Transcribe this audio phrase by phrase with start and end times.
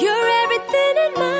[0.00, 1.31] You're everything in my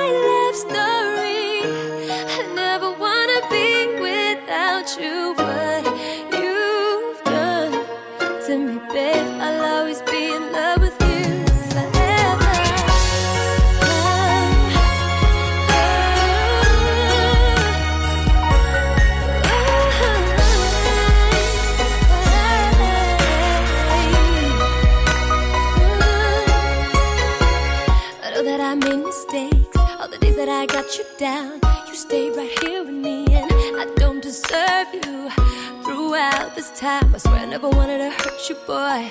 [36.62, 39.08] this time, I swear I never wanted to hurt you, boy.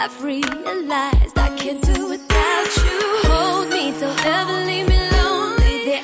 [0.00, 3.00] I've realized I can't do without you.
[3.30, 5.84] Hold me, don't ever leave me lonely.
[5.84, 6.00] De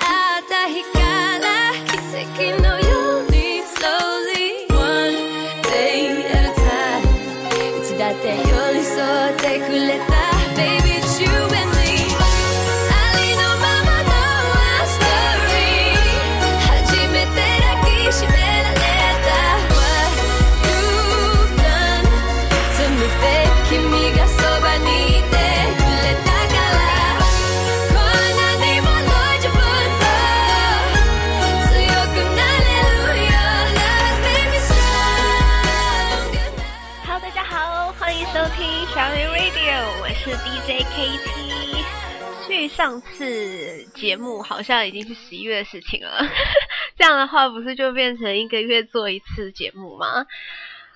[42.76, 46.18] 上次节目好像已经是十一月的事情了，
[46.98, 50.26] 这样的话不是就变成一个月做一次节目吗？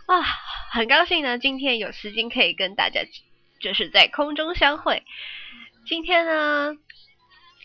[0.06, 0.22] 啊，
[0.72, 3.02] 很高兴呢，今天有时间可以跟大家
[3.60, 5.04] 就是在空中相会。
[5.86, 6.74] 今天呢，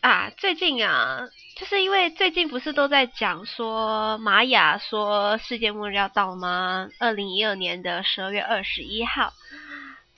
[0.02, 1.28] 啊，最近啊，
[1.58, 6.88] 就是因为最近不是都在讲说玛雅说世界末日要到吗？
[7.00, 9.34] 二零一二年的十二月二十一号。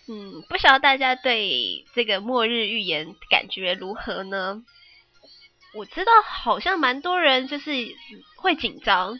[0.08, 4.64] 嗯，不晓得大家对这个末日预言感觉如何呢？
[5.74, 7.72] 我知道好像蛮多人就是
[8.38, 9.20] 会紧张，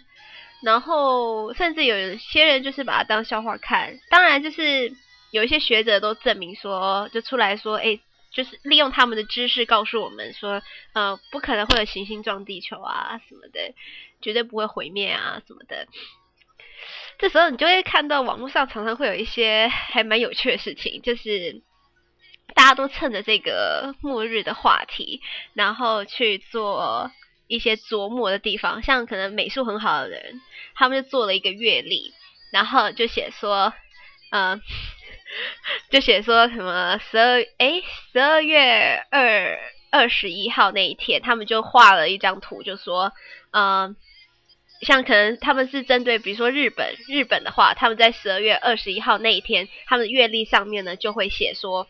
[0.64, 4.00] 然后甚至有些人就是把它当笑话看。
[4.10, 4.94] 当然，就是
[5.32, 8.00] 有一些学者都证明说，就出来说，诶，
[8.32, 10.62] 就是利用他们的知识告诉我们说，
[10.94, 13.74] 呃，不可能会有行星撞地球啊什么的，
[14.22, 15.88] 绝对不会毁灭啊什么的。
[17.18, 21.62] 这时候你就会看到网络上常常会有一些还蛮有趣的事情，就是
[22.54, 25.22] 大家都趁着这个末日的话题，
[25.54, 27.12] 然后去做
[27.48, 28.84] 一些琢磨的地方。
[28.84, 30.42] 像可能美术很好的人，
[30.76, 32.14] 他们就做了一个月历，
[32.52, 33.74] 然后就写说，
[34.32, 34.62] 嗯，
[35.90, 37.82] 就写说什么十二诶
[38.12, 39.58] 十二月二
[39.90, 43.14] 二十一号那一天，他们就画了一张图，就说，
[43.52, 43.96] 嗯。
[44.82, 51.88] 像可能他们是针对，比如说日本，日本的话，他们在十二月二十一号那一天，他们月历上面呢就会写说，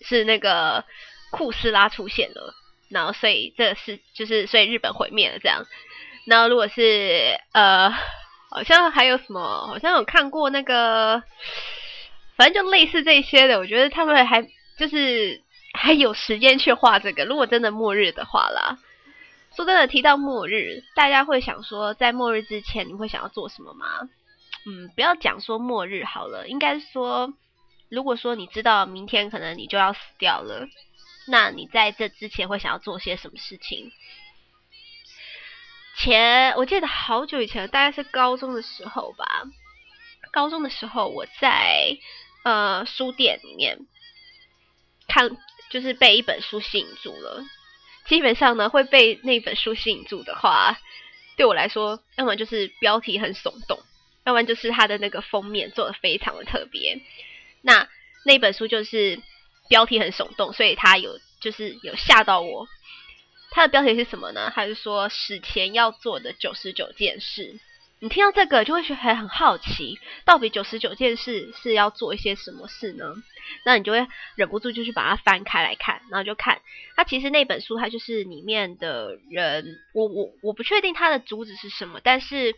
[0.00, 0.84] 是那个
[1.30, 2.54] 库斯拉出现了，
[2.88, 5.64] 然后所以这是就是所以日本毁灭了这样。
[6.26, 7.90] 然后如果是呃，
[8.50, 11.22] 好像还有什么，好像有看过那个，
[12.36, 14.42] 反正就类似这些的，我觉得他们还
[14.78, 15.40] 就是
[15.72, 18.78] 还有时间去画这个，如果真的末日的话啦。
[19.60, 24.08] 说真的，提到末日，大家会想说，在末日之前，你会想要做什么吗？
[24.64, 27.34] 嗯，不要讲说末日好了，应该说，
[27.90, 30.66] 如果说你知道明天可能你就要死掉了，
[31.26, 33.92] 那你在这之前会想要做些什么事情？
[35.98, 39.42] 前我记得好久以前，大概是高中的时候吧。
[40.32, 41.98] 高中的时候，我在
[42.44, 43.78] 呃书店里面
[45.06, 45.36] 看，
[45.68, 47.44] 就是被一本书吸引住了。
[48.10, 50.76] 基本上呢，会被那本书吸引住的话，
[51.36, 53.78] 对我来说，要么就是标题很耸动，
[54.24, 57.00] 要不然就是它的那个封面做的非常的特别。
[57.62, 57.88] 那
[58.24, 59.20] 那本书就是
[59.68, 62.66] 标题很耸动，所以它有就是有吓到我。
[63.52, 64.50] 它的标题是什么呢？
[64.52, 67.60] 它是说史前要做的九十九件事。
[68.00, 73.14] 你听到这个就会觉得很好奇，到底九十九件事是要做一些什么事呢？
[73.64, 74.06] 那你就会
[74.36, 76.60] 忍不住就去把它翻开来看，然后就看
[76.96, 82.54] 它其实那本书，它就是里面的人，我我我不确定它的主旨是什么，但是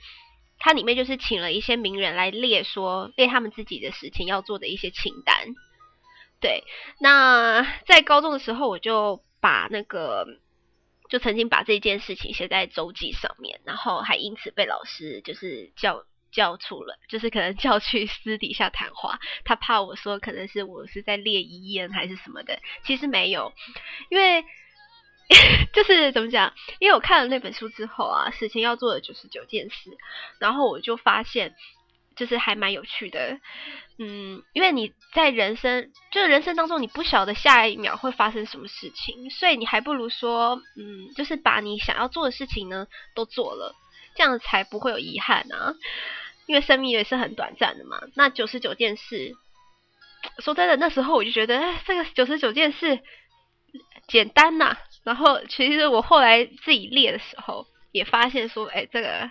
[0.58, 5.54] 它里面就是请了一些名人来列说列他们自己的事情要做的一些清单。
[6.40, 6.64] 对，
[7.00, 10.26] 那在高中的时候，我就把那个。
[11.10, 19.20] 就曾经把这件事情写在周记上面，然后还因此被老师就是叫叫出了，就是可能叫去私底下谈话。
[19.44, 23.52] 他怕我说可能是我是在列遗言还是什么的，其实没有，
[24.10, 24.44] 因为
[25.72, 26.52] 就是怎么讲？
[26.78, 29.96] 因为我看了那本书之后啊，事情要做的九十九件事，
[30.38, 31.54] 然后我就发现
[32.16, 33.38] 就是还蛮有趣的。
[33.98, 43.74] 嗯，因为你在人生就是人生当中，你不晓得下一秒会发生什么事情，所以你还不如说，嗯，就是把你想要做的事情呢都做了，
[44.16, 45.74] 这样才不会有遗憾啊。
[46.46, 48.00] 因为生命也是很短暂的嘛。
[48.14, 49.34] 那九十九件事，
[50.38, 53.00] 说真的，那时候我就觉得，哎，这个九十九件事
[54.08, 54.76] 简单呐。
[55.04, 59.30] 然后其实我后来自己列的时候，也发现说，哎，这个。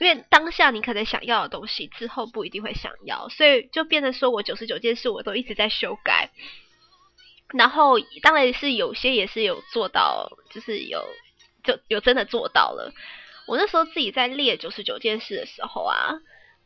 [0.00, 6.30] 因为当下你可能想要的东西，之后不一定会想要，所以就变成说我九十九件事我都一直在修改。
[7.52, 11.06] 然后当然是有些也是有做到，就是有
[11.62, 12.92] 就有真的做到了。
[13.46, 16.14] 我那时候自己在列九十九件事的时候啊，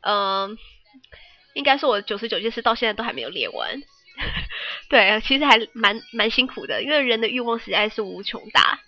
[0.03, 0.59] 嗯，
[1.55, 3.81] 应该说我九十九件事到现在都还没有列完。
[4.91, 8.81] 对，其实还蛮蛮辛苦的，因为人的欲望实在是无穷大。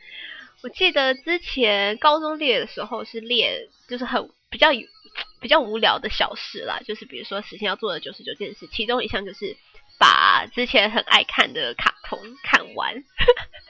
[0.62, 4.70] 我记得之前高中列的时候是列，就是很比较
[5.40, 9.56] 比较无聊的小事啦，就是比如说实现要做的九十九件事，其中一项就是
[9.98, 12.94] 把之前很爱看的卡通看完，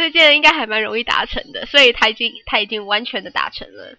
[0.00, 3.96] 这件应该还蛮容易达成的，所以他已经他已经完全的达成了。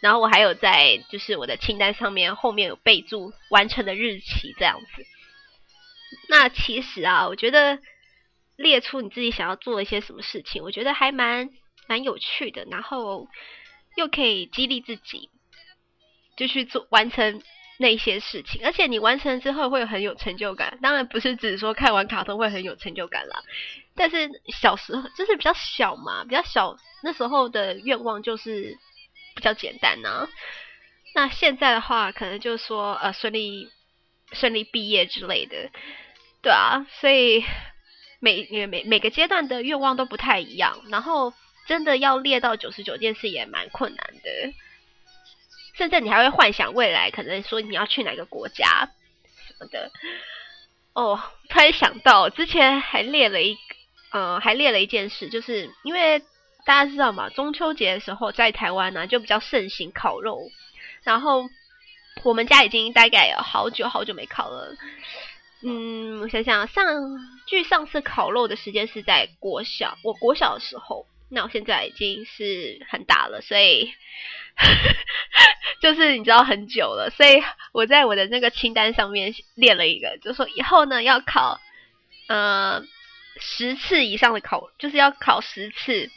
[0.00, 5.04] 然后我还有在就是我的清单上面后面有备注完成的日期这样子。
[6.28, 7.78] 那其实啊，我觉得。
[8.54, 11.48] 列出你自己想要做一些什么事情，我觉得还蛮
[11.88, 13.26] 蛮有趣的，然后
[13.96, 15.30] 又可以激励自己，
[16.36, 17.42] 就去做完成
[17.78, 20.78] 那些事情，而且你完成之后会很有成就感。
[20.82, 23.42] 当然不是只说看完卡通会很有成就感啦，
[23.94, 24.30] 但是
[24.60, 28.76] 小时候就是比较小嘛，比较小那时候的愿望就是
[29.34, 30.28] 比较简单呐、啊。
[31.14, 33.70] 那现在的话，可能就是说呃顺利
[34.32, 35.70] 顺利毕业之类的，
[36.42, 37.44] 对啊，所以。
[38.24, 41.34] 每每每个阶段的愿望都不太一样，然后
[41.66, 44.54] 真的要列到九十九件事也蛮困难的，
[45.74, 48.88] 甚至你还会幻想未来，可能说你要去哪个国家
[49.48, 49.90] 什么的。
[50.92, 53.58] 哦，突然想到之前还列了一，
[54.12, 56.20] 呃，还列了一件事，就是因为
[56.64, 60.50] 大家知道嘛，中秋节的时候在台湾呢、就比较盛行烤肉，
[61.02, 61.44] 然后
[62.22, 64.76] 我们家已经大概有好久好久没烤了。
[65.64, 66.84] 嗯，我想想，上
[67.46, 73.92] 距上次烤肉的时间是在国小，我国小的时候，那我现在已经是很大了，所以
[75.80, 77.42] 就是你知道很久了，所以
[77.72, 81.60] 我在我的那个清单上面列了一个，就说以后呢要烤，
[82.26, 82.82] 呃，
[83.40, 86.10] 十次以上的烤，就是要烤十次，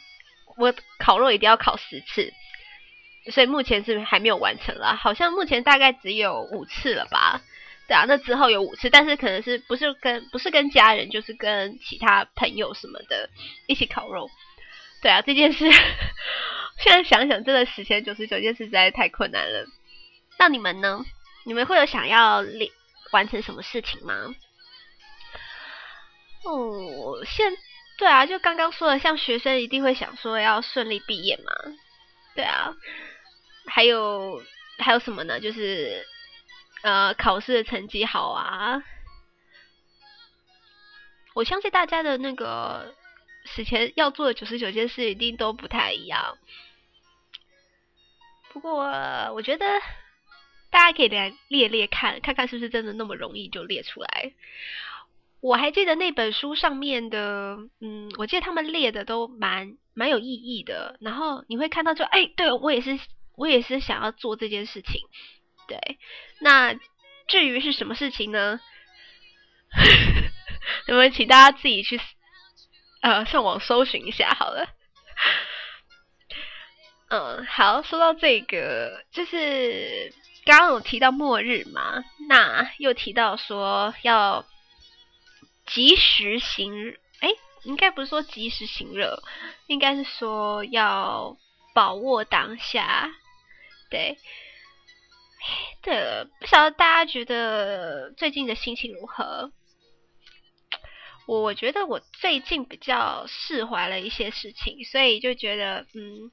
[0.56, 2.32] 我烤肉一定要烤十次，
[3.30, 7.42] 所以目前是还没有完成啦，好像目前大概只有五次了吧。
[7.88, 13.30] 对啊，那之后有五次，但是可能是不是跟不是跟家人，就是跟其他朋友什么的
[13.66, 14.28] 一起烤肉。
[15.02, 15.70] 对啊，这件事
[16.78, 19.66] 现在想想，真的实现九十九件事实在太困难了。
[20.38, 21.04] 那你们呢？
[21.44, 22.44] 你们会有想要
[23.12, 24.34] 完成什么事情吗？
[26.46, 27.56] 哦，现
[27.98, 31.52] 对啊，就刚刚说的，像学生一定会想说要顺利毕业嘛。
[32.34, 32.74] 对啊，
[33.66, 34.42] 还有
[34.78, 35.40] 还有什么呢？
[35.40, 36.06] 就是。
[36.82, 38.84] 呃，考试的成绩好啊！
[41.34, 42.94] 我相信大家的那个
[43.44, 46.38] 死前要做的九十九件事一定都不太一样。
[48.52, 48.84] 不过，
[49.34, 49.66] 我觉得
[50.70, 54.32] 大家可以来列列看，看看是不是真的那么容易就列出来。
[55.40, 60.96] 我还记得那本书上面的，嗯，我记得他们列的都蛮蛮有意义的。
[61.00, 62.98] 然后你会看到就，就哎，对，我也是，
[63.36, 65.00] 我也是想要做这件事情。
[65.68, 65.98] 对，
[66.40, 66.74] 那
[67.28, 68.60] 至于是什么事情呢？
[70.88, 72.00] 我们请大家自己去
[73.02, 74.66] 呃上网搜寻一下好了。
[77.08, 80.12] 嗯，好，说到这个，就是
[80.44, 84.44] 刚刚有提到末日嘛，那又提到说要
[85.66, 87.28] 及时行，哎，
[87.64, 89.22] 应该不是说及时行乐，
[89.66, 91.36] 应该是说要
[91.74, 93.10] 把握当下，
[93.90, 94.18] 对。
[95.80, 99.52] 对了，不晓得大家觉得最近的心情如何？
[101.26, 106.32] 我觉得我最近比较释怀了一些事情，所以就觉得嗯，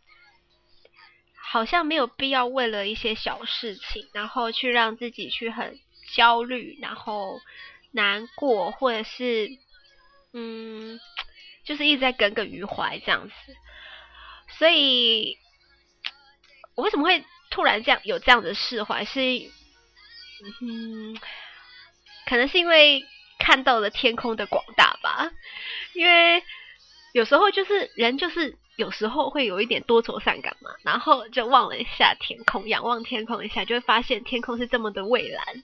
[1.35, 5.79] 好像没有必要为了一些小事情，然后去让自己去很
[6.15, 7.39] 焦虑，然后
[7.93, 9.49] 难过，或者是
[10.33, 10.99] 嗯，
[11.63, 13.33] 就是一直在耿耿于怀这样子。
[14.59, 15.37] 所以，
[16.75, 17.23] 我为什么会？
[17.49, 19.21] 突然这样有这样的释怀，是
[20.59, 21.15] 嗯，
[22.25, 23.05] 可能是因为
[23.37, 25.31] 看到了天空的广大吧。
[25.93, 26.41] 因为
[27.11, 35.63] 有时候就是人就是有时候会有一点多愁善感嘛，然后就望了一下天空，仰望天空一下，就会发现天空是这么的蔚蓝，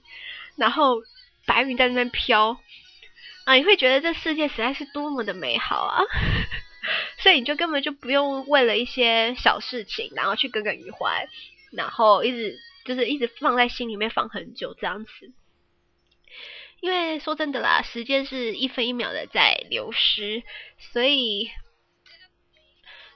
[0.54, 1.02] 然后
[1.46, 2.60] 白云在那边飘，
[3.44, 6.02] 啊，你会觉得这世界实在是多么的美好啊！
[7.18, 11.28] 所以你就根本就不用为了一些小事情，然后去耿耿于怀，
[11.72, 15.32] 然后一直就是一直放在心里面放很久这样子。
[16.80, 20.42] 因为说真的啦，时间是一分一秒的在流失，
[20.78, 21.50] 所以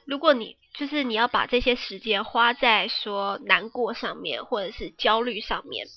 [0.05, 5.87] 如果你就是你要把这些时间花在说难过上面，或者是焦虑上面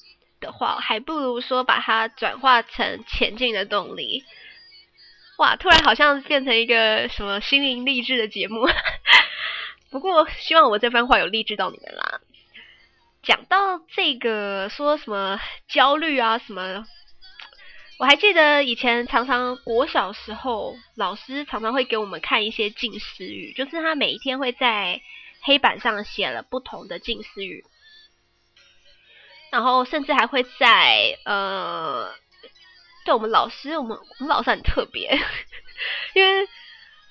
[0.41, 4.25] 的话，还不如说把它转化成前进的动力。
[5.39, 8.67] 哇，突然好像变成一个什么心灵励志的节目，
[9.91, 12.21] 不过希望我这番话有励志到你们啦。
[13.23, 16.87] 讲到这个说什么焦虑啊什么。
[17.99, 25.01] 我还记得以前常常国小时候，老师常常会给我们看一些近似语，就是他每一天会在
[25.41, 27.65] 黑板上写了不同的近似语，
[29.59, 32.15] 然后甚至还会在呃，
[33.05, 35.19] 对我们老师，我们我们老师很特别，
[36.15, 36.49] 因为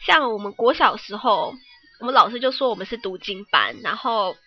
[0.06, 1.54] 像我们国小时候，
[2.00, 4.38] 我们老师就说我们是读经班，然后。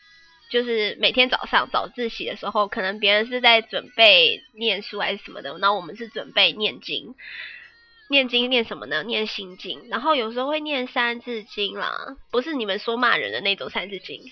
[0.51, 7.15] 就是每天早上早自习的时候，可能别人是在准备念书还是什么的，然后我们是准备念经。
[8.09, 9.05] 念经念什么呢？
[9.05, 9.87] 念心经。
[9.91, 14.25] 然后有时候会念三字经啦，不是你们说骂人的那种三字经，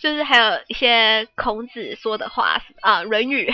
[0.00, 3.50] 就是还有一些孔子说的话啊，《论语》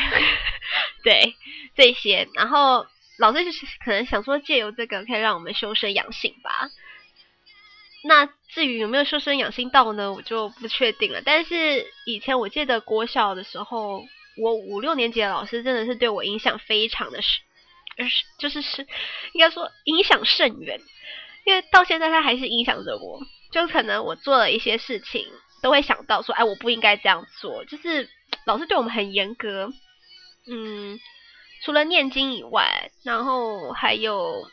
[1.04, 1.34] 对
[1.76, 2.28] 这些。
[2.34, 2.86] 然后
[3.18, 6.70] 老师就是可能想说，借由这个可以让我们修身养性吧。
[8.02, 11.20] 那至于有没有修身养性到呢，我就不确定了。
[11.24, 14.04] 但是以前我记得国小的时候，
[14.38, 17.40] 我五六年级的老师真的是对我影响非常的深，
[17.98, 18.86] 而是就是是
[19.34, 20.80] 应该说影响甚远。
[21.44, 23.20] 因为到现在他还是影响着我，
[23.52, 25.26] 就可能我做了一些事情，
[25.62, 27.64] 都会想到说，哎，我不应该这样做。
[27.64, 28.08] 就是
[28.44, 29.72] 老师对我们很严格，
[30.46, 30.98] 嗯，
[31.62, 34.50] 除了念经以外，然后还有。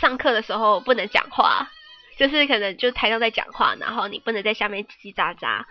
[0.00, 1.70] 上课的时候不能讲话，
[2.18, 5.64] 就是可能就台上在讲话，然后你不能在下面叽叽喳喳。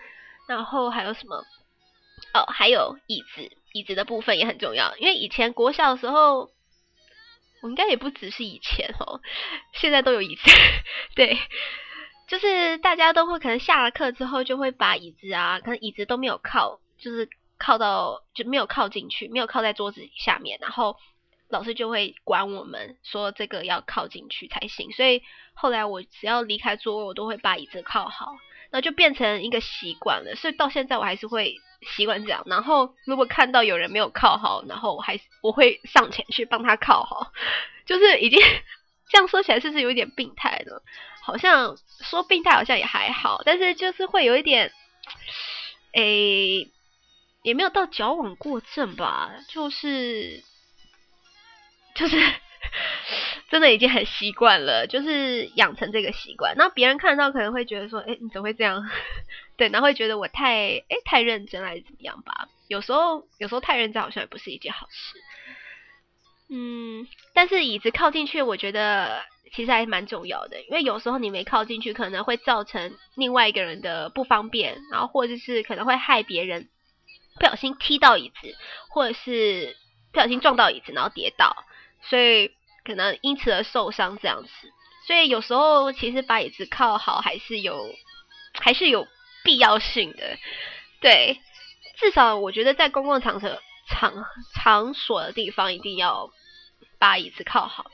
[0.47, 1.43] 然后还有什么？
[2.33, 4.95] 哦，还有椅子，椅子的部分也很重要。
[4.95, 6.51] 因为以前国小的时候，
[7.61, 9.19] 我应该也不只是以前哦，
[9.73, 10.41] 现在都有椅子。
[11.15, 11.37] 对，
[12.27, 20.97] 就是大家都会可能下了课之后就会把椅子啊，可能椅子都没有靠，就是靠到就没有靠进去，没有靠在桌子下面，然后。
[21.49, 25.21] 老师就会管我们说这个要靠进去才行，所以
[25.53, 28.37] 后来我只要离开座位，我都会把椅子靠好，
[28.71, 30.33] 那就变成一个习惯了。
[30.35, 31.57] 所以到现在我还是会
[31.95, 32.41] 习惯这样。
[32.47, 37.31] 然后如果看到有人没有靠好，然后我还我会上前去帮他靠好，
[37.85, 38.39] 就是已经
[39.11, 40.81] 这样说起来是不是有一点病态呢？
[41.23, 44.71] 好像说病态好像也还好，但是就是会有一点，
[45.93, 46.69] 诶，
[47.43, 50.43] 也没有到矫枉过正吧，就是。
[51.95, 52.17] 就是
[53.51, 56.55] 真的已经很习惯了，就是养成这个习惯。
[56.57, 58.81] 那别人看到可能会觉得说：“哎，你怎么会这样？”
[59.57, 62.47] 对，然后会觉得我太哎太认真还是怎么样吧？
[62.67, 65.19] 有时候有时候太认真好像也不是一件好事。
[66.49, 76.69] 嗯，但是椅子靠进去，我觉得其实还是蛮重要的，因为有时候你没靠进去，可能会造成另外一个人的不方便，然后或者是可能会害别人
[77.39, 78.55] 不小心踢到椅子，
[78.89, 79.77] 或者是
[80.11, 81.65] 不小心撞到椅子然后跌倒。
[82.01, 82.51] 所以
[82.83, 84.49] 可能因此而受伤这样子，
[85.05, 87.93] 所以有时候其实把椅子靠好还是有，
[88.59, 89.07] 还是有
[89.43, 90.37] 必要性的。
[90.99, 91.39] 对，
[91.97, 96.29] 至少我觉得在公共场所场场所的地方一定要
[96.97, 97.85] 把椅子靠好。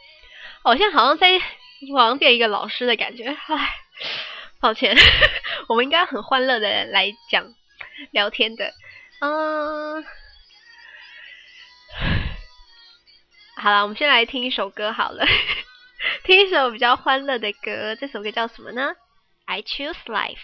[0.63, 3.75] 好像好像在好像变一个老师的感觉，唉，
[4.59, 4.95] 抱歉，
[5.67, 7.53] 我们应该很欢乐的来讲
[8.11, 8.73] 聊天的，
[9.21, 10.05] 嗯。
[13.55, 15.25] 好了，我们先来听一首歌好了，
[16.23, 17.95] 听一首比较欢乐的歌。
[17.95, 18.95] 这首歌叫什么呢
[19.45, 20.39] ？I choose life。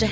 [0.00, 0.06] I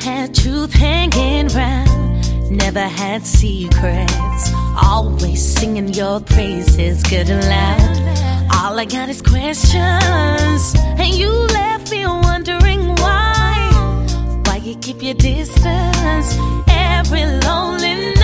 [2.51, 4.53] Never had secrets,
[4.83, 8.51] always singing your praises good and loud.
[8.53, 14.43] All I got is questions, and you left me wondering why.
[14.47, 16.37] Why you keep your distance
[16.69, 18.16] every lonely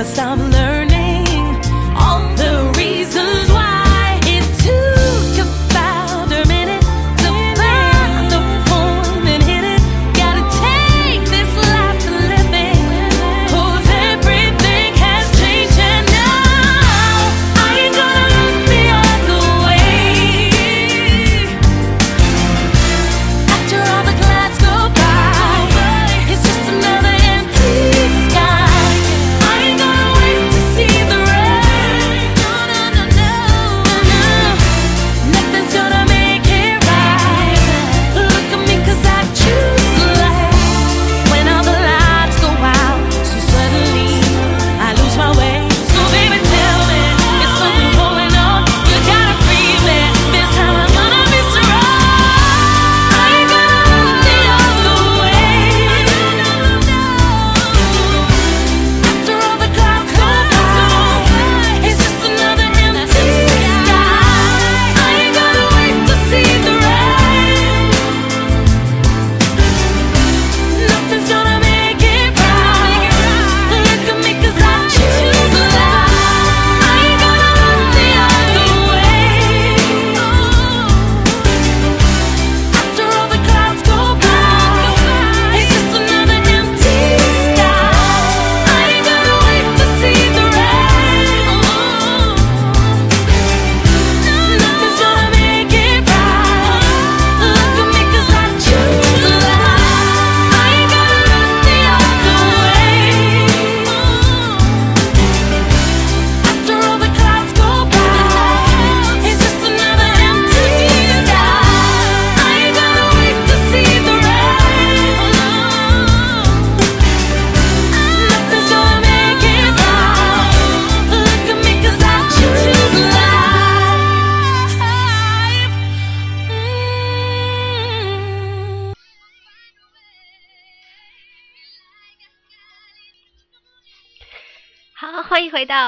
[0.00, 0.49] must I'm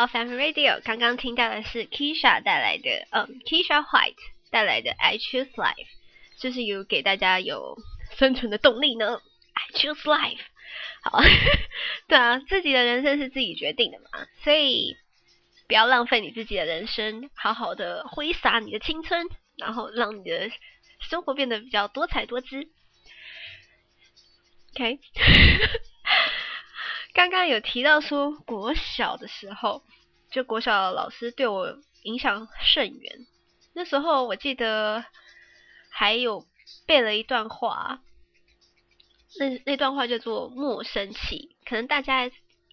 [0.06, 0.80] Family Radio。
[0.82, 4.16] 刚刚听到的是 Kisha 带来的，嗯，Kisha White
[4.50, 5.74] 带来的《I Choose Life》，
[6.38, 7.76] 就是有给大家有
[8.16, 9.20] 生存的动力呢。
[9.54, 10.40] I choose life。
[11.02, 11.20] 好，
[12.08, 14.96] 对啊，自己的人生是自己决定的嘛，所以
[15.68, 19.26] 不要浪费你自己的人生，好好的挥洒你的青春，
[19.58, 20.50] 然后让你的
[21.00, 22.68] 生活变得比较多彩多姿。
[24.74, 24.98] OK。
[27.12, 29.82] 刚刚有提到说，国小的时候，
[30.30, 33.26] 就国小的老师对我影响甚远。
[33.74, 35.04] 那时候我记得
[35.90, 36.46] 还有
[36.86, 38.00] 背了一段话，
[39.38, 41.56] 那那段话叫做“莫生气”。
[41.64, 42.30] 可能大家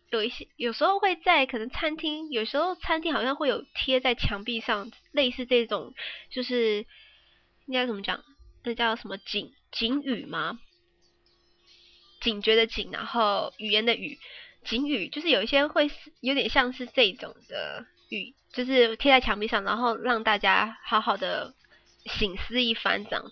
[0.09, 5.93] 有一些有时候会在可能餐厅，有时候餐厅好像会有贴在墙壁上，类似这种，
[6.31, 6.85] 就是
[7.65, 8.23] 应该怎么讲？
[8.63, 10.59] 那叫什么警警语吗？
[12.21, 14.19] 警觉的警，然后语言的语，
[14.65, 21.53] 警语就是有一些会有点像是这种的语，就是贴在墙壁上，然后让大家好好的
[22.05, 23.31] 省思一番这样子。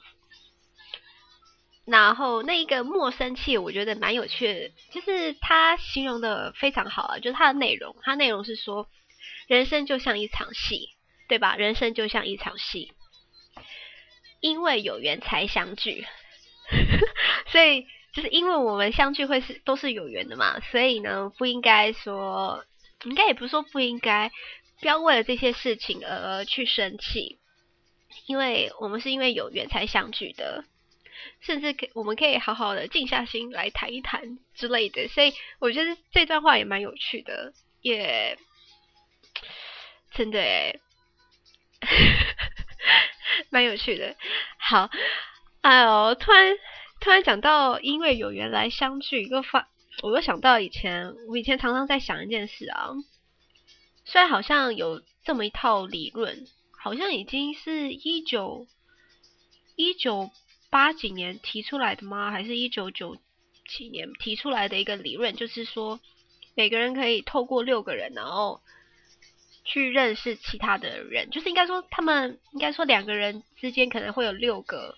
[1.86, 8.90] 然后那一个莫生气，我觉得蛮有趣的，就是它形容的非常好啊，就是它的内容，它内容是说，
[9.48, 10.96] 人生就像一场戏，
[11.28, 11.56] 对吧？
[11.58, 12.94] 人生就像一场戏，
[14.40, 16.08] 因为有缘才相聚，
[17.52, 17.86] 所以。
[18.18, 22.66] 就是因为我们相聚会是都是有缘的嘛，所以呢，不应该说，
[23.04, 24.32] 应该也不是说不应该，
[24.82, 27.38] 不要为了这些事情而去生气，
[28.26, 30.64] 因为我们是因为有缘才相聚的，
[31.42, 37.54] 甚至可我们可以好好的静下心来谈一谈之类的，所以我觉得这段话也蛮有趣的，
[37.84, 38.36] 也
[40.14, 40.80] 真的诶，
[43.52, 44.16] 蛮有趣的。
[44.58, 44.90] 好，
[45.62, 46.58] 哎呦，突然。
[47.00, 49.70] 突然讲到因为有缘来相聚，又发，
[50.04, 52.90] 我又想到以前，我以前常常在想一件事啊。
[54.04, 58.68] 虽然好像有这么一套理论，好像已经是一九
[59.76, 60.32] 一九
[60.70, 62.32] 八几年提出来的吗？
[62.32, 63.18] 还是一九九
[63.68, 65.36] 几年提出来的一个理论？
[65.36, 66.00] 就是说，
[66.56, 68.62] 每个人可以透过六个人，然后
[69.64, 74.98] 去认识其他的人，就是应该说他们应该说两个人之间可能会有六个。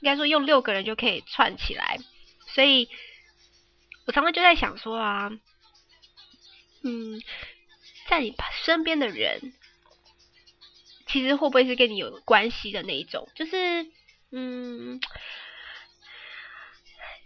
[0.00, 1.98] 应该说用六个人就可以串起来，
[2.48, 2.88] 所以
[4.06, 5.30] 我常常就在想说啊，
[6.82, 7.20] 嗯，
[8.08, 9.52] 在你身边的人，
[11.06, 13.28] 其实会不会是跟你有关系的那一种？
[13.34, 13.86] 就是，
[14.30, 15.00] 嗯，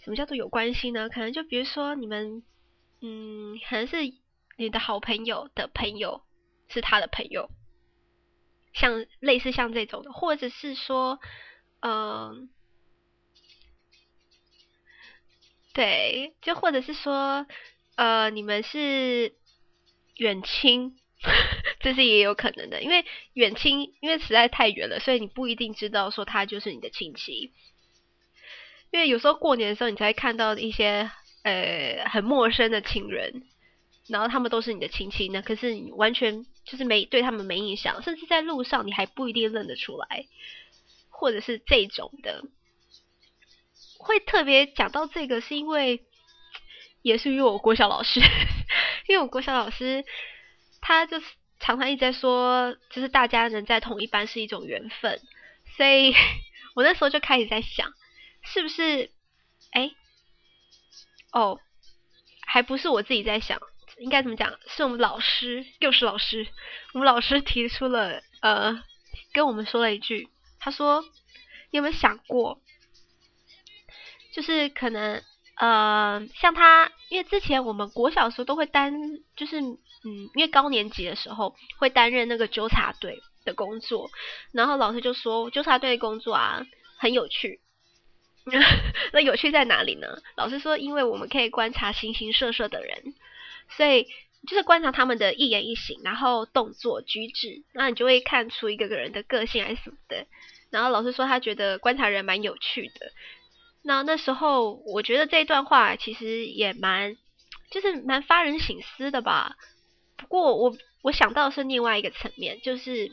[0.05, 1.09] 什么叫做有关系呢？
[1.09, 2.43] 可能就比如说你们，
[3.03, 3.97] 嗯，可能是
[4.57, 6.23] 你的好朋友的朋友
[6.69, 7.51] 是他的朋友，
[8.73, 11.19] 像类似像这种的，或者是说，
[11.81, 12.49] 嗯、
[15.73, 17.47] 对，就或者是说，
[17.97, 19.35] 呃，你们是。
[20.17, 20.99] 远亲，
[21.81, 27.55] 这是也有可能的，因为远亲，因为实在太远了，所以你不一定知道说他就是你的亲戚。
[28.91, 31.11] 因为有时候过年的时候，你才会看到一些
[31.43, 33.45] 呃很陌生的亲人，
[34.09, 40.27] 然后他们都是你的亲戚呢，可是你完全就是没对他们没印象，甚至在路上你还不一定认得出来，
[41.09, 42.45] 或者是这种的。
[44.03, 46.05] 会特别讲到这个，是因为
[47.03, 48.21] 也是因为我国小老师。
[49.07, 50.05] 因为我国小老师，
[50.81, 51.27] 他就是
[51.59, 55.21] 常常一直在说，就是大家能在同一班是一种缘分，
[55.77, 56.15] 所以
[56.75, 57.93] 我那时候就开始在想，
[58.43, 59.11] 是不是？
[59.73, 59.91] 哎，
[61.33, 61.61] 哦，
[62.47, 63.61] 还不是我自己在想，
[63.99, 64.59] 应该怎么讲？
[64.69, 66.47] 是我们老师，又是老师，
[66.95, 68.83] 我们老师提出了，呃，
[69.33, 70.29] 跟我们说了一句，
[70.61, 71.03] 他说
[71.73, 72.61] ：“你有没有想过，
[74.33, 75.23] 就是可能。”
[75.61, 78.95] 呃，像他，因为之前我们国小时候都会担，
[79.37, 84.11] 就是嗯，因为高年级的时候会担任那个纠察队的工作，
[84.53, 86.67] 然后老师就说纠察队的工作啊
[86.97, 87.61] 很有趣。
[89.13, 90.23] 那有趣在哪里呢？
[90.35, 93.13] 老师说，因为我们可以观察形形色色的人，
[93.77, 94.05] 所以
[94.49, 100.27] 就是观察他们的一言一行，然后动作举止，那你就会看出一个个人的个性还是什么的。
[100.71, 103.13] 然后老师说他觉得观察人蛮有趣的。
[103.83, 107.17] 那那时候，我觉得这段话其实也蛮，
[107.71, 109.57] 就是蛮发人省思的吧。
[110.17, 113.11] 不过我我想到的是另外一个层面，就是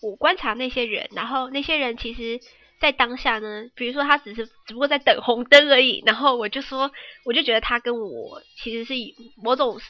[0.00, 2.40] 我观察那些人，然后那些人其实，
[2.80, 6.92] 在当下呢，比如说他只是只不过在等红灯而已，然后我就说，
[7.24, 8.94] 我就觉得他跟我其实是
[9.42, 9.80] 某种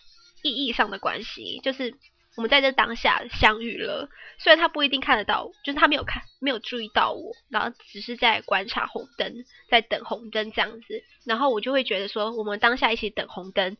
[0.43, 1.95] 意义上的关系，就是。
[2.37, 13.77] 我们在这当下相遇了，虽然他不一定看得到，就是他没有看，没有注意到我，然后只是在观察红灯，在等红灯这样子，然后我就会觉得说，我们当下一起等红灯，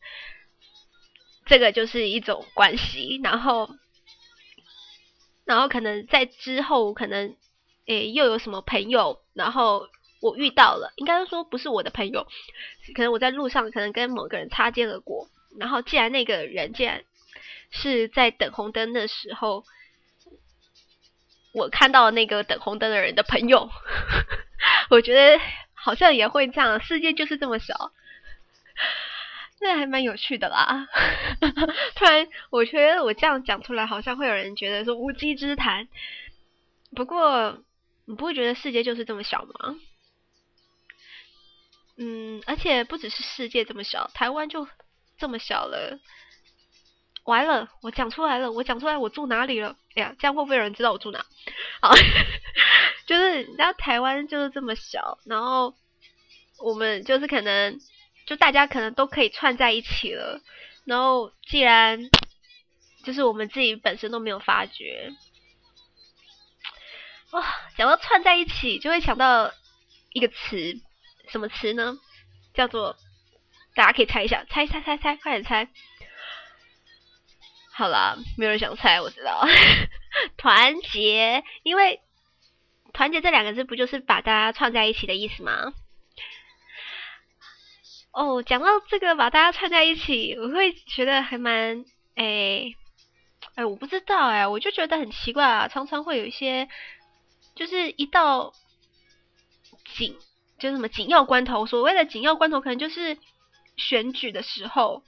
[1.45, 3.75] 这个就是一种关系，然后，
[5.43, 7.35] 然后可能在之后，可能
[7.87, 9.89] 诶又有什么朋友，然后
[10.21, 12.25] 我遇到了，应该说不是我的朋友，
[12.95, 15.27] 可能我在路上可能跟某个人擦肩而过，
[15.59, 17.03] 然后既然那个人既然。
[17.71, 19.65] 是在等红灯的时候，
[21.53, 23.69] 我看到那个等红灯的人的朋友，
[24.89, 27.91] 我觉得好像也会这样，世界就是这么小，
[29.61, 30.87] 那还蛮有趣的啦。
[31.95, 35.87] 突然，我觉得我这样讲出来，好像会有人觉得说无稽之谈。
[36.95, 37.63] 不过，
[38.05, 39.75] 你不会觉得世界就是这么小吗？
[41.97, 44.67] 嗯，而且不只是世界这么小，台湾就
[45.17, 45.99] 这么小了。
[47.25, 49.75] 完了，我讲出来了，我讲出来我住哪里了？
[49.95, 51.25] 哎呀，这样会不会有人知道我住哪？
[51.81, 51.91] 好，
[53.07, 55.73] 就是你知道台湾就是这么小，然后
[56.59, 57.79] 我们就是可能
[58.27, 60.39] 就大家可能都可以串在一起了，
[60.85, 62.09] 然后既然
[63.03, 65.11] 就是我们自己本身都没有发觉，
[67.31, 67.43] 哇，
[67.75, 69.51] 想到串在一起就会想到
[70.13, 70.79] 一个词，
[71.29, 71.97] 什么词呢？
[72.53, 72.95] 叫做
[73.75, 75.67] 大家可以猜一下，猜猜猜猜，快点猜。
[77.77, 79.45] 好啦，没有人想猜，我知道。
[80.37, 81.99] 团结，因为
[82.93, 85.73] 团结这两个字不就是把大家串在一起的意思吗？
[88.13, 91.83] 哦，讲到这个把大家串在一起，我会觉得还蛮
[92.15, 92.73] 哎
[93.55, 96.69] 哎，我不知道哎，我就觉得很奇怪啊，常常会有一些，
[97.55, 98.53] 就是一到
[99.97, 100.17] 紧，
[100.59, 103.17] 就什么紧要关头，所谓的紧要关头，可能就是
[103.75, 105.03] 选举的时候。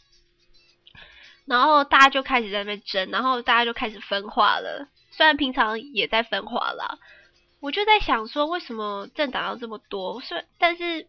[1.48, 4.88] 然后大家就开始在那边争，然后大家就开始分化了。
[5.12, 7.00] 虽然平常也在分化啦，
[7.62, 10.22] 我就在想说，为什么政党要这么多？
[10.22, 11.08] 是，但是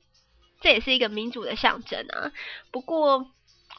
[0.61, 2.33] 这也是一个民主的象征啊。
[2.70, 3.27] 不过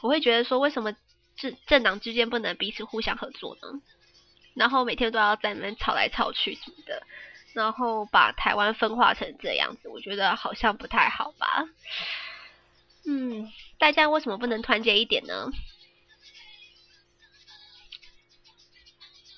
[0.02, 0.94] 我会觉得说，为什么
[1.36, 3.80] 政政党之间不能彼此互相合作呢？
[4.54, 7.02] 然后每天都要在那边吵来吵去什么的，
[7.54, 11.64] 然后把台湾分化成这样子，我觉得好像不太好吧。
[13.06, 15.48] 嗯，大家为什么不能团结一点呢？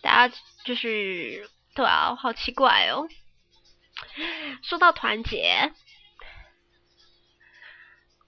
[0.03, 3.09] 大家就是对啊，好奇怪哦。
[4.63, 5.73] 说到团结，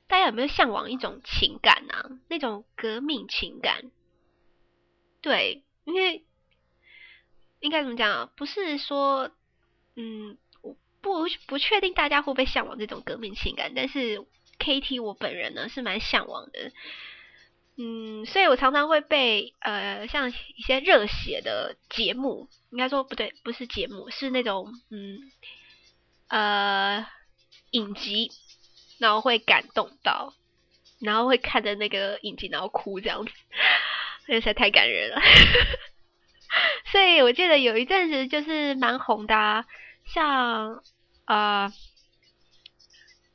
[0.06, 2.10] 大家有没有向往一种情感呢、啊？
[2.28, 3.90] 那种革命情感，
[5.20, 6.24] 对，因为
[7.60, 8.30] 应该怎么讲啊？
[8.36, 9.30] 不是说，
[9.96, 14.24] 嗯，我不不确定大家会不会向往这种革命情感，但是
[14.58, 16.72] KT 我本人呢是蛮向往的。
[17.76, 25.18] 嗯，所以我常常会被呃像一些热血的节目，应该说不对，不是节目，是那种嗯
[26.28, 27.06] 呃
[27.72, 28.30] 影集，
[28.98, 30.34] 然后会感动到，
[31.00, 33.32] 然后会看着那个影集然后哭这样子，
[34.28, 35.20] 那实在太感人了。
[36.92, 39.64] 所以我记得有一阵子就是蛮红的啊，
[40.06, 40.82] 像
[41.26, 41.72] 呃。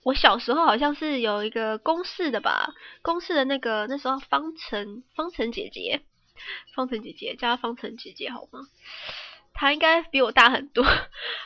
[0.09, 6.01] 我小时候好像是有一个公式的吧，公式的那个那时候方程方程姐姐，
[6.73, 8.61] 方程姐姐叫她方程姐姐好吗？
[9.53, 10.83] 她应该比我大很多。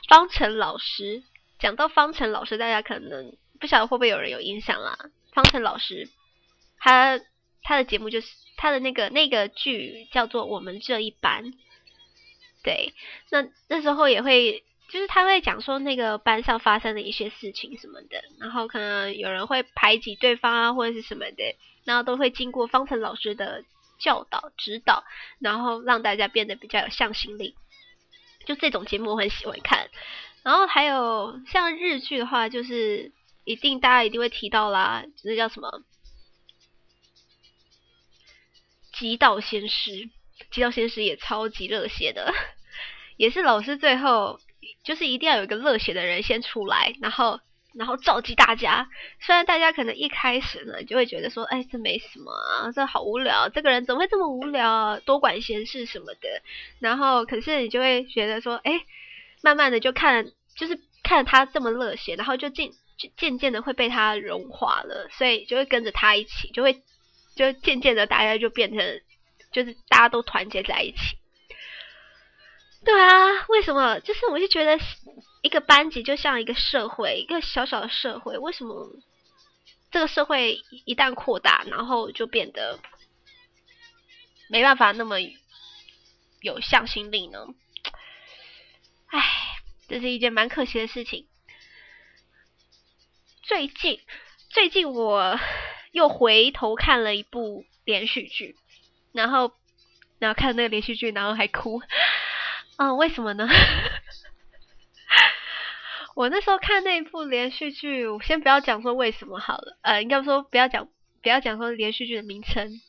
[0.07, 1.23] 方程老师，
[1.59, 4.97] 讲到方程老师，大家可能不晓得会不会有人有印象啦。
[5.33, 6.07] 方程老师，
[6.79, 7.19] 他
[7.63, 11.51] 他的节目就是他的那个那个剧叫做《我们这一班》，
[12.63, 12.93] 对，
[13.29, 14.63] 那那时候也会。
[14.93, 23.63] 就是他会讲说那个班上发生的一些事情什么的，然后可能有人会排挤对方啊，或者是什么的，然后都会经过方程老师的
[23.97, 25.03] 教导指导，
[25.39, 27.55] 然后让大家变得比较有向心力。
[28.45, 29.89] 就这种节目我很喜欢看。
[30.43, 33.11] 然后还有像日剧的话，就是
[33.45, 35.81] 一定大家一定会提到啦，就是叫什么
[38.99, 39.89] 《极道鲜师》，
[40.51, 42.31] 《极道鲜师》也超级热血的，
[43.17, 44.39] 也是老师最后。
[44.83, 47.39] 就是一定要有一个热血的人先出来，然后
[47.73, 48.89] 然后召集大家。
[49.19, 56.41] 虽然大家可能一开始呢就会觉得说，哎，这没什么啊，这好无聊，这个人怎么会这么无聊啊，多管闲事什么的。
[56.79, 58.83] 然后可是你就会觉得说，哎，
[59.41, 62.71] 慢慢的就看，就是看他这么热血，然后就渐
[63.17, 66.81] 渐渐的会被他融化了，所以就会跟着他一起，就会
[67.35, 69.01] 就渐渐的大家就变成，
[69.51, 71.17] 就是大家都团结在一起。
[72.85, 73.99] 对啊，为什么？
[74.01, 74.77] 就是我就觉得
[75.41, 78.37] 一个班级就像一个社会，一个小小的社会。
[78.37, 78.89] 为什么
[79.89, 82.79] 这个社会一旦扩大，然后就变得
[84.49, 85.17] 没办法那么
[86.41, 87.47] 有向心力呢？
[89.07, 89.21] 唉，
[89.87, 91.27] 这是一件蛮可惜的事情。
[93.43, 94.01] 最近，
[94.49, 95.39] 最近我
[95.91, 98.57] 又回头看了一部连续剧，
[99.13, 99.53] 然后，
[100.19, 101.81] 然后看那个连续剧，然后还哭。
[102.77, 103.47] 嗯，为什么呢？
[106.15, 110.87] 我那时候看那部连续剧，我先不要讲说为什么好了，呃，应该说不要讲，
[111.21, 112.81] 不要讲说连续剧的名称。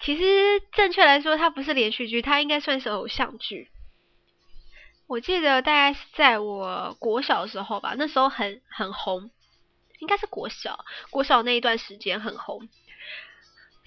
[0.00, 3.70] 其实正确来说，它不是连续剧，它应该算是偶像剧。
[5.06, 9.30] 我记得大概是在我国小的时候吧，那时候很很红，
[9.98, 12.68] 应该是国小，国小那一段时间很红。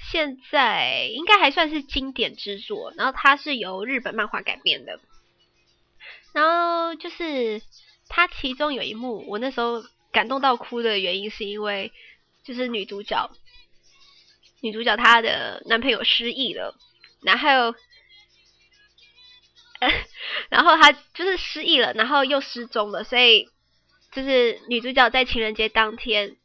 [0.09, 4.99] 现在应该还算是经典之作，然后它是由日本漫画改编的，
[6.33, 7.61] 然后就是
[8.09, 11.93] 它其中有一幕，我那时候感动到哭的原因是因为
[12.43, 13.31] 就是女主角，
[14.61, 16.75] 女主角她的男朋友失忆了，
[17.21, 17.73] 然后，
[20.49, 23.47] 然后她就是失忆了，然后又失踪了，所以
[24.11, 26.35] 就是女主角在情人节当天。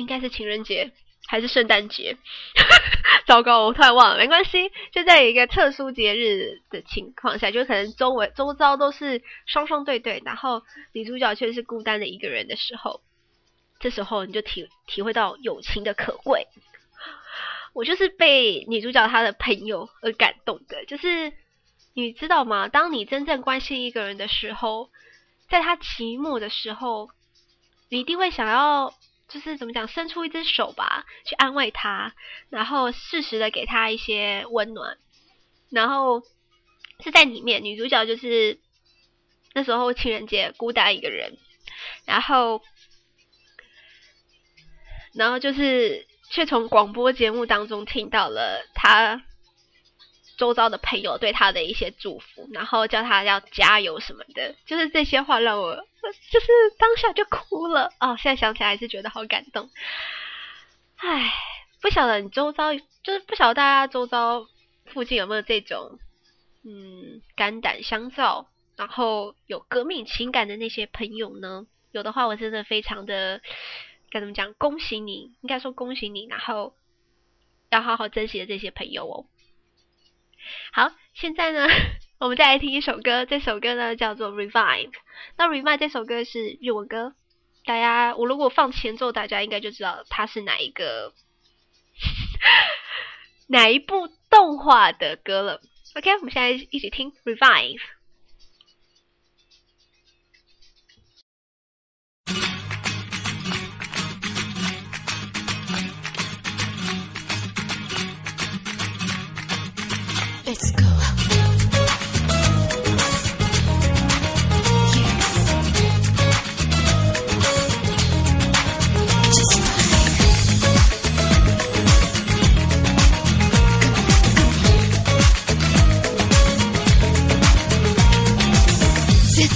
[0.00, 0.90] 应该是情人节
[1.28, 2.16] 还是圣诞节？
[3.26, 4.72] 糟糕，我突然忘了，没关系。
[4.90, 13.02] 就在一个特殊节日的情况下，就可能周围周遭都是双双对对，然后女主角却是孤单的一个人的时候，
[13.78, 16.48] 这时候你就体体会到友情的可贵。
[17.72, 21.32] 我就是被女主角她的朋友而感动的，就是
[21.94, 22.66] 你知道吗？
[22.66, 24.90] 当你真正关心一个人的时候，
[25.48, 27.10] 在他寂寞的时候，
[27.90, 28.92] 你一定会想要。
[29.30, 32.14] 就是怎么讲，伸出一只手吧，去安慰他，
[32.50, 34.98] 然后适时的给他一些温暖，
[35.70, 36.22] 然后
[37.02, 38.58] 是在里面，女主角就是
[39.54, 41.38] 那时候情人节孤单一个人，
[42.04, 42.60] 然后，
[45.14, 49.22] 然后就是却从广播节目当中听到了他。
[50.40, 56.46] 周遭的朋友对他的一些祝福，然后叫他要加油什么的，就是这些话让我就是
[56.78, 58.16] 当下就哭了哦。
[58.18, 59.68] 现在想起来还是觉得好感动。
[60.96, 61.30] 唉，
[61.82, 62.72] 不晓得你周遭，
[63.02, 64.46] 就是不晓得大家周遭
[64.86, 65.98] 附近有没有这种
[66.64, 71.66] 嗯肝胆相照，然后有革命情感的那些朋友呢？
[71.92, 73.42] 有的话，我真的非常的
[74.10, 74.54] 该怎么讲？
[74.54, 76.74] 恭喜你，应该说恭喜你，然后
[77.68, 79.26] 要好好珍惜的这些朋友哦。
[80.72, 81.66] 好，现在呢，
[82.18, 83.24] 我们再来听一首歌。
[83.26, 84.90] 这首歌呢叫做《Revive》。
[85.36, 87.14] 那《Revive》这首歌是日文歌，
[87.64, 91.12] 大家，我如果放前奏，大家应该就知道它是哪一个
[93.48, 95.60] 哪一部动画的歌了。
[95.96, 97.78] OK，我们现在一起听《Revive》。
[110.50, 110.74] 絶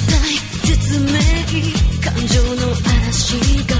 [0.08, 0.20] 対
[0.64, 1.12] 絶命。
[2.00, 3.34] 感情の嵐
[3.66, 3.73] が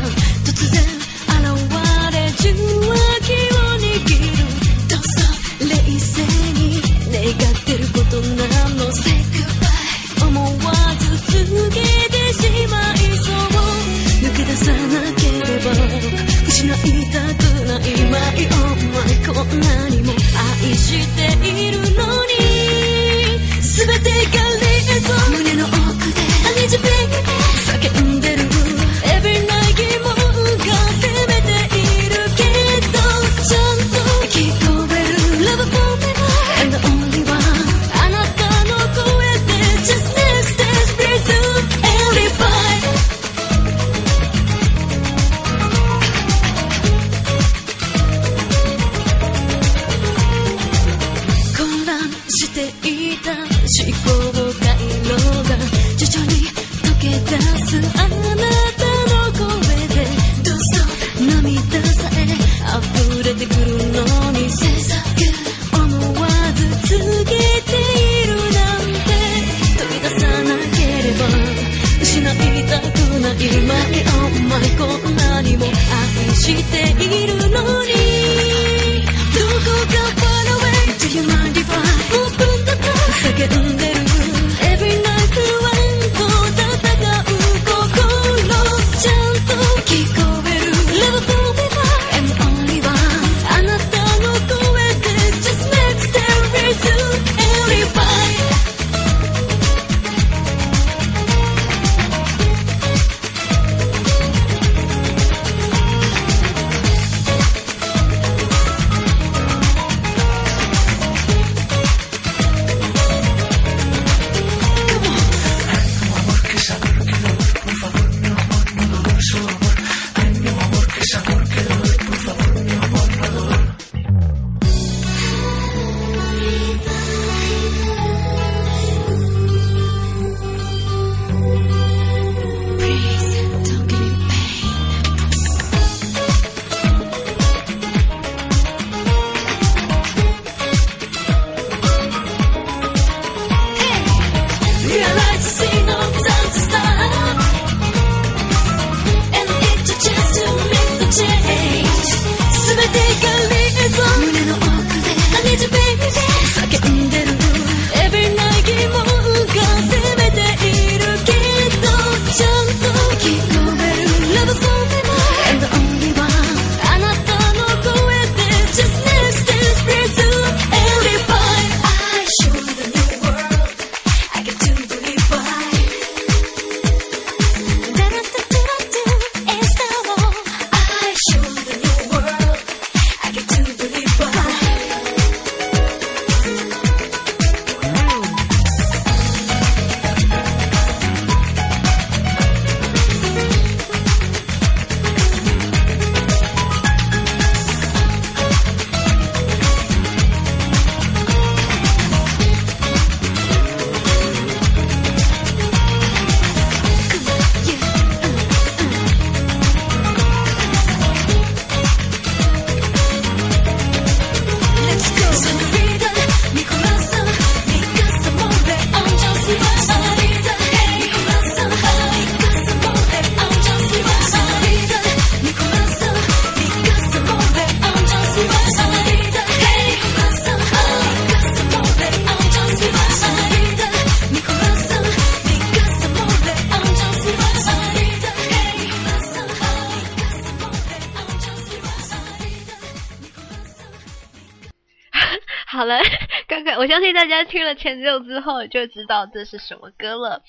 [246.78, 250.42] 我相信大家听了前奏之后就知道这是什么歌了。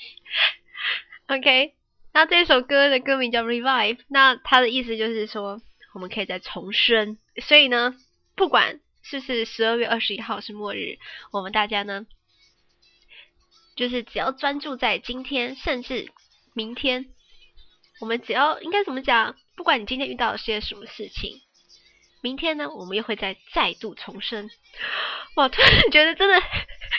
[1.27, 1.73] OK，
[2.13, 5.61] 那这首歌的歌名叫《Revive》，那它的意思就是说，
[5.93, 7.17] 我们可以再重生。
[7.41, 7.95] 所以呢，
[8.35, 10.97] 不管是不是十二月二十一号是末日，
[11.31, 12.05] 我们大家呢，
[13.75, 16.11] 就是只要专注在今天，甚至
[16.53, 17.07] 明天，
[17.99, 19.35] 我们只要应该怎么讲？
[19.55, 21.41] 不管你今天遇到了些什么事情，
[22.25, 24.49] 明天呢，我们又会再再度重生。
[25.35, 26.41] 哇，突然觉得真的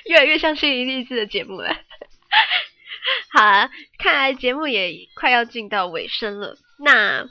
[0.05, 1.75] 越来越像心灵励志的节目了。
[3.35, 3.69] 好了，
[3.99, 6.57] 看来节目也快要进到尾声了。
[6.79, 7.29] 那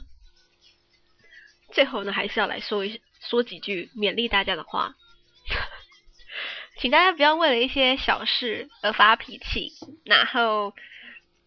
[1.72, 4.94] 最后呢，还是要来说一说几句勉励大家的话，
[6.76, 9.72] 请大家不要为了一些小事而发脾气，
[10.04, 10.74] 然后，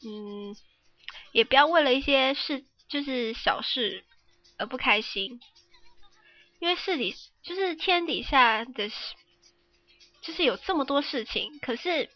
[0.03, 0.55] 嗯，
[1.31, 4.03] 也不要为了一些事，就是小事
[4.57, 5.39] 而不开心，
[6.59, 8.89] 因为事底就是天底下的，
[10.21, 12.09] 就是有这么多事情，可是。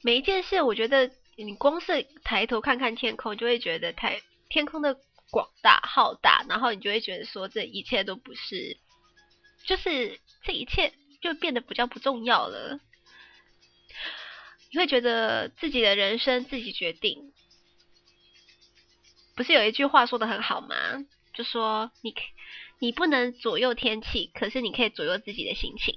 [0.00, 4.96] 每一件事，我觉得你光是抬头看看天空，就会觉得太天空的
[5.28, 8.76] 广大浩大，然后你就会觉得说，这一切都不是，
[9.64, 12.78] 就是这一切就变得比较不重要了。
[14.70, 17.32] 你会觉得自己的人生自己决定，
[19.34, 20.76] 不是有一句话说的很好吗？
[21.34, 22.14] 就说你
[22.78, 25.96] 你不能左右天气，可是你可以左右自己的心情，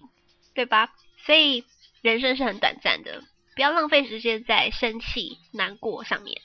[0.53, 0.93] 对吧？
[1.25, 1.63] 所以
[2.01, 3.23] 人生是很短暂的。
[3.53, 6.41] 不要浪费时间在生气、难过上面。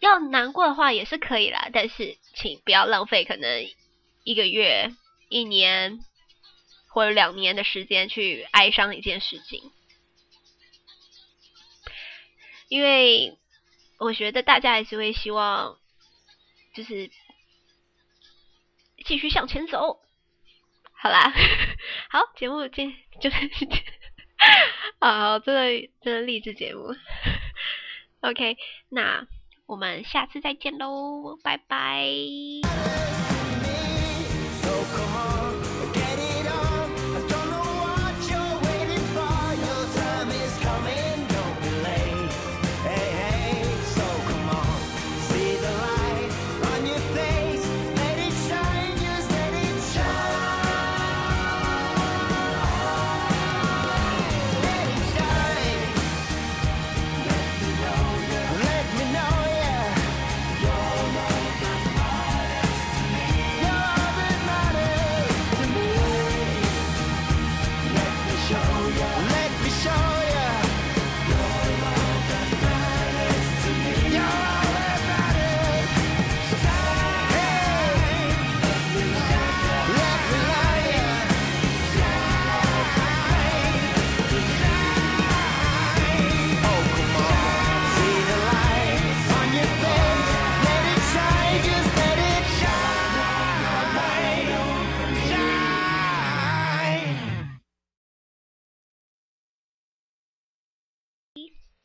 [0.00, 3.68] 要难过的话也是可以啦，但是请不要浪费可能
[4.24, 4.90] 一个月、
[5.28, 6.00] 一年
[6.88, 9.70] 或者两年的时间去哀伤一件事情。
[12.68, 13.38] 因为
[13.98, 15.78] 我觉得大家还是会希望，
[16.74, 17.10] 就是
[19.06, 20.00] 继续向前走。
[20.92, 21.32] 好啦，
[22.10, 22.84] 好，节目就
[23.20, 23.36] 就是。
[24.98, 26.94] 啊， 真的真的励志节目。
[28.20, 28.56] OK，
[28.88, 29.26] 那
[29.66, 32.06] 我们下次再见喽，拜拜。